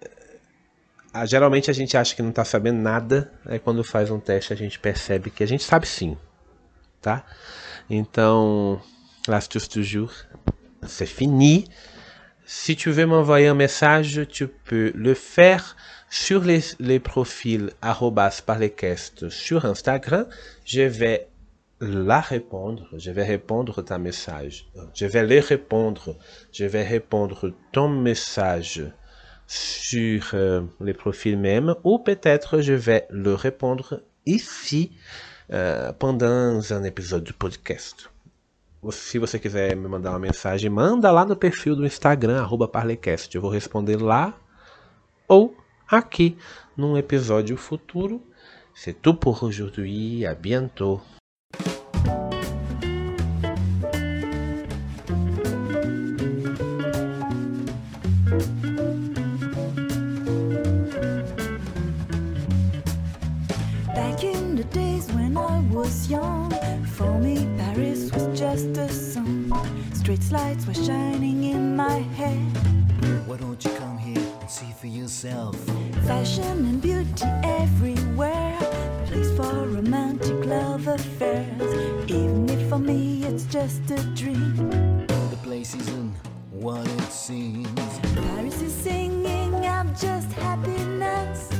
Ah, 1.13 1.25
geralmente 1.25 1.69
a 1.69 1.73
gente 1.73 1.95
acha 1.95 2.15
que 2.15 2.23
não 2.23 2.31
está 2.31 2.43
sabendo 2.43 2.79
nada, 2.79 3.31
aí 3.45 3.59
quando 3.59 3.83
faz 3.83 4.09
um 4.09 4.19
teste 4.19 4.53
a 4.53 4.55
gente 4.55 4.79
percebe 4.79 5.29
que 5.29 5.43
a 5.43 5.47
gente 5.47 5.63
sabe 5.63 5.85
sim, 5.85 6.17
tá? 6.99 7.23
Então, 7.89 8.79
l'astuce 9.27 9.69
du 9.69 9.83
jour, 9.83 10.11
c'est 10.87 11.05
fini. 11.05 11.65
Si 12.45 12.75
tu 12.75 12.89
veux 12.89 13.05
m'envoyer 13.05 13.47
un 13.47 13.53
message, 13.53 14.21
tu 14.29 14.47
peux 14.47 14.91
le 14.95 15.13
faire 15.13 15.75
sur 16.09 16.43
les, 16.43 16.99
profils 16.99 17.69
parlecast 18.45 19.29
sur 19.29 19.65
Instagram. 19.65 20.25
Je 20.63 20.81
vais 20.81 21.27
la 21.79 22.21
répondre, 22.21 22.87
je 22.97 23.11
vais 23.11 23.25
répondre 23.25 23.83
ta 23.83 23.99
message. 23.99 24.67
Je 24.95 25.05
vais 25.05 25.25
les 25.25 25.39
répondre. 25.39 26.17
Je 26.51 26.65
vais 26.65 26.83
répondre 26.83 27.51
ton 27.71 27.89
message 27.89 28.83
sur 29.47 30.31
euh, 30.33 30.61
les 30.81 30.95
profils 30.95 31.37
même 31.37 31.75
ou 31.83 31.99
peut-être 31.99 32.61
je 32.61 32.73
vais 32.73 33.05
le 33.11 33.35
répondre 33.35 34.01
ici 34.25 34.91
euh, 35.51 35.91
pendant 35.93 36.59
un 36.71 36.83
épisode 36.83 37.23
du 37.23 37.33
podcast. 37.33 38.09
se 38.91 39.17
você 39.17 39.39
quiser 39.39 39.75
me 39.75 39.87
mandar 39.87 40.11
uma 40.11 40.19
mensagem, 40.19 40.69
manda 40.69 41.11
lá 41.11 41.25
no 41.25 41.35
perfil 41.35 41.75
do 41.75 41.85
Instagram, 41.85 42.39
arroba 42.39 42.67
Parlecast. 42.67 43.33
Eu 43.33 43.41
vou 43.41 43.49
responder 43.49 43.97
lá 43.97 44.33
ou 45.27 45.55
aqui 45.87 46.37
num 46.77 46.97
episódio 46.97 47.57
futuro. 47.57 48.21
C'est 48.73 49.01
tout 49.01 49.15
pour 49.15 49.41
aujourd'hui. 49.43 50.25
À 50.25 50.35
bientôt. 50.35 51.01
Street 70.15 70.31
lights 70.31 70.65
were 70.65 70.73
shining 70.73 71.43
in 71.43 71.75
my 71.75 71.97
head. 72.15 72.39
Why 73.27 73.35
don't 73.35 73.61
you 73.65 73.71
come 73.71 73.97
here 73.97 74.25
and 74.39 74.49
see 74.49 74.71
for 74.79 74.87
yourself? 74.87 75.57
Fashion 76.07 76.65
and 76.65 76.81
beauty 76.81 77.25
everywhere. 77.43 78.57
Place 79.07 79.35
for 79.35 79.67
romantic 79.67 80.45
love 80.45 80.87
affairs. 80.87 82.09
Even 82.09 82.49
if 82.49 82.69
for 82.69 82.79
me 82.79 83.25
it's 83.25 83.43
just 83.45 83.91
a 83.91 84.01
dream. 84.15 84.55
The 85.07 85.39
place 85.43 85.75
isn't 85.75 86.13
what 86.49 86.87
it 86.87 87.11
seems. 87.11 87.99
Paris 88.15 88.61
is 88.61 88.73
singing, 88.73 89.53
I'm 89.65 89.93
just 89.95 90.31
happiness. 90.31 91.54